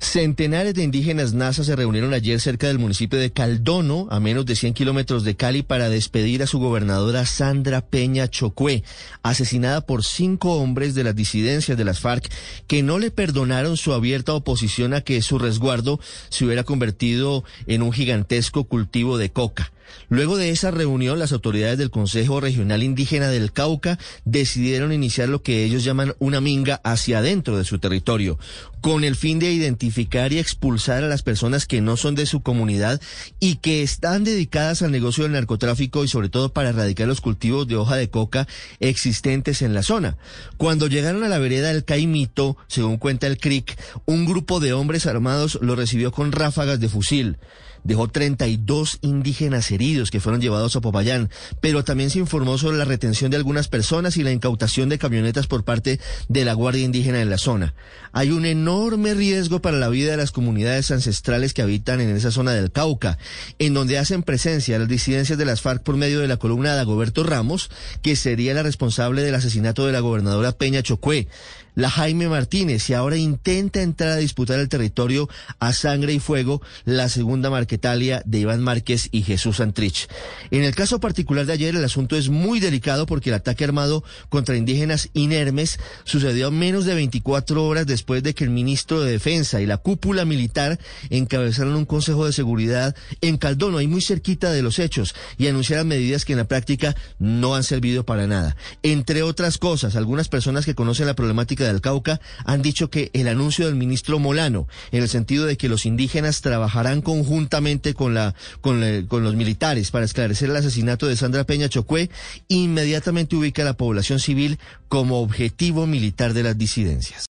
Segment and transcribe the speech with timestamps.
[0.00, 4.54] Centenares de indígenas NASA se reunieron ayer cerca del municipio de Caldono, a menos de
[4.54, 8.84] 100 kilómetros de Cali, para despedir a su gobernadora Sandra Peña Chocué,
[9.24, 12.30] asesinada por cinco hombres de las disidencias de las FARC
[12.68, 17.82] que no le perdonaron su abierta oposición a que su resguardo se hubiera convertido en
[17.82, 19.72] un gigantesco cultivo de coca.
[20.08, 25.42] Luego de esa reunión, las autoridades del Consejo Regional Indígena del Cauca decidieron iniciar lo
[25.42, 28.38] que ellos llaman una minga hacia adentro de su territorio,
[28.80, 32.40] con el fin de identificar y expulsar a las personas que no son de su
[32.40, 33.00] comunidad
[33.40, 37.68] y que están dedicadas al negocio del narcotráfico y sobre todo para erradicar los cultivos
[37.68, 38.46] de hoja de coca
[38.80, 40.16] existentes en la zona.
[40.56, 45.06] Cuando llegaron a la vereda del Caimito, según cuenta el CRIC, un grupo de hombres
[45.06, 47.36] armados lo recibió con ráfagas de fusil
[47.84, 52.84] dejó 32 indígenas heridos que fueron llevados a Popayán, pero también se informó sobre la
[52.84, 57.22] retención de algunas personas y la incautación de camionetas por parte de la Guardia Indígena
[57.22, 57.74] en la zona.
[58.12, 62.32] Hay un enorme riesgo para la vida de las comunidades ancestrales que habitan en esa
[62.32, 63.18] zona del Cauca,
[63.58, 66.80] en donde hacen presencia las disidencias de las FARC por medio de la columna de
[66.80, 67.70] Agoberto Ramos,
[68.02, 71.28] que sería la responsable del asesinato de la gobernadora Peña Chocué
[71.78, 75.28] la Jaime Martínez y ahora intenta entrar a disputar el territorio
[75.60, 80.08] a sangre y fuego la segunda Marquetalia de Iván Márquez y Jesús Antrich.
[80.50, 84.02] En el caso particular de ayer el asunto es muy delicado porque el ataque armado
[84.28, 89.60] contra indígenas inermes sucedió menos de 24 horas después de que el ministro de Defensa
[89.60, 94.62] y la cúpula militar encabezaron un consejo de seguridad en Caldono, ahí muy cerquita de
[94.62, 98.56] los hechos, y anunciaron medidas que en la práctica no han servido para nada.
[98.82, 103.28] Entre otras cosas, algunas personas que conocen la problemática del Cauca han dicho que el
[103.28, 108.34] anuncio del ministro Molano, en el sentido de que los indígenas trabajarán conjuntamente con, la,
[108.60, 112.10] con, con los militares para esclarecer el asesinato de Sandra Peña Chocué,
[112.48, 114.58] inmediatamente ubica a la población civil
[114.88, 117.26] como objetivo militar de las disidencias.